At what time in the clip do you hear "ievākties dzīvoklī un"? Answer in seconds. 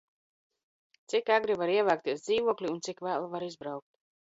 1.75-2.85